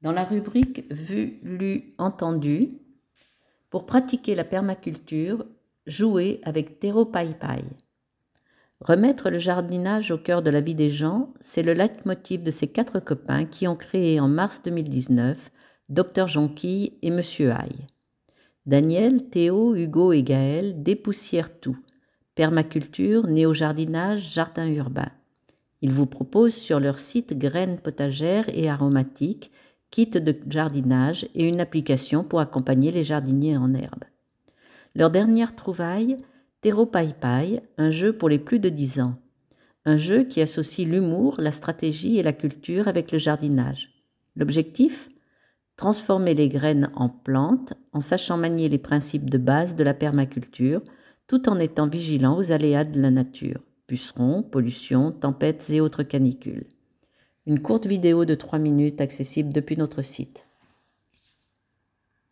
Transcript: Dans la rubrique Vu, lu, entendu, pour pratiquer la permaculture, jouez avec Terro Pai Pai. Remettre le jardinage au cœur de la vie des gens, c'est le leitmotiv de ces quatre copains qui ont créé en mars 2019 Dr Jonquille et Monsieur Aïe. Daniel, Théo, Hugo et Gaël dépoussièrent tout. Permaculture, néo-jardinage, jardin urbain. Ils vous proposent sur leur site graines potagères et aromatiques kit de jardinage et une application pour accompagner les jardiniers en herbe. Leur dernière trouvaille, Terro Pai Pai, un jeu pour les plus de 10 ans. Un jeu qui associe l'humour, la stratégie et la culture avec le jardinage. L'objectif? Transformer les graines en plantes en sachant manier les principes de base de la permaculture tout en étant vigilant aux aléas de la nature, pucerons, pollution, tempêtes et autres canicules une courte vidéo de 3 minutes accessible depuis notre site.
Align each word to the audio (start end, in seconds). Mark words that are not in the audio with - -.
Dans 0.00 0.12
la 0.12 0.24
rubrique 0.24 0.84
Vu, 0.92 1.40
lu, 1.42 1.94
entendu, 1.98 2.78
pour 3.68 3.84
pratiquer 3.84 4.34
la 4.34 4.44
permaculture, 4.44 5.44
jouez 5.86 6.40
avec 6.44 6.78
Terro 6.78 7.04
Pai 7.04 7.34
Pai. 7.38 7.64
Remettre 8.80 9.28
le 9.28 9.40
jardinage 9.40 10.12
au 10.12 10.18
cœur 10.18 10.42
de 10.42 10.50
la 10.50 10.60
vie 10.60 10.76
des 10.76 10.88
gens, 10.88 11.34
c'est 11.40 11.64
le 11.64 11.72
leitmotiv 11.72 12.44
de 12.44 12.52
ces 12.52 12.68
quatre 12.68 13.00
copains 13.00 13.44
qui 13.44 13.66
ont 13.66 13.74
créé 13.74 14.20
en 14.20 14.28
mars 14.28 14.62
2019 14.62 15.50
Dr 15.88 16.28
Jonquille 16.28 16.92
et 17.02 17.10
Monsieur 17.10 17.50
Aïe. 17.50 17.86
Daniel, 18.66 19.28
Théo, 19.30 19.74
Hugo 19.74 20.12
et 20.12 20.22
Gaël 20.22 20.82
dépoussièrent 20.82 21.58
tout. 21.58 21.78
Permaculture, 22.36 23.26
néo-jardinage, 23.26 24.32
jardin 24.32 24.68
urbain. 24.68 25.10
Ils 25.80 25.92
vous 25.92 26.06
proposent 26.06 26.54
sur 26.54 26.78
leur 26.78 27.00
site 27.00 27.36
graines 27.36 27.78
potagères 27.80 28.48
et 28.54 28.68
aromatiques 28.68 29.50
kit 29.90 30.06
de 30.06 30.36
jardinage 30.48 31.28
et 31.34 31.44
une 31.48 31.60
application 31.60 32.24
pour 32.24 32.40
accompagner 32.40 32.90
les 32.90 33.04
jardiniers 33.04 33.56
en 33.56 33.74
herbe. 33.74 34.04
Leur 34.94 35.10
dernière 35.10 35.54
trouvaille, 35.54 36.18
Terro 36.60 36.86
Pai 36.86 37.14
Pai, 37.18 37.62
un 37.78 37.90
jeu 37.90 38.12
pour 38.12 38.28
les 38.28 38.38
plus 38.38 38.58
de 38.58 38.68
10 38.68 39.00
ans. 39.00 39.14
Un 39.84 39.96
jeu 39.96 40.24
qui 40.24 40.40
associe 40.40 40.88
l'humour, 40.88 41.36
la 41.38 41.52
stratégie 41.52 42.18
et 42.18 42.22
la 42.22 42.32
culture 42.32 42.88
avec 42.88 43.12
le 43.12 43.18
jardinage. 43.18 44.04
L'objectif? 44.36 45.08
Transformer 45.76 46.34
les 46.34 46.48
graines 46.48 46.90
en 46.96 47.08
plantes 47.08 47.74
en 47.92 48.00
sachant 48.00 48.36
manier 48.36 48.68
les 48.68 48.78
principes 48.78 49.30
de 49.30 49.38
base 49.38 49.76
de 49.76 49.84
la 49.84 49.94
permaculture 49.94 50.82
tout 51.28 51.48
en 51.48 51.60
étant 51.60 51.86
vigilant 51.86 52.36
aux 52.36 52.50
aléas 52.50 52.84
de 52.84 53.00
la 53.00 53.10
nature, 53.10 53.60
pucerons, 53.86 54.42
pollution, 54.42 55.12
tempêtes 55.12 55.70
et 55.70 55.80
autres 55.80 56.02
canicules 56.02 56.66
une 57.48 57.62
courte 57.62 57.86
vidéo 57.86 58.26
de 58.26 58.34
3 58.34 58.58
minutes 58.58 59.00
accessible 59.00 59.54
depuis 59.54 59.78
notre 59.78 60.02
site. 60.02 60.47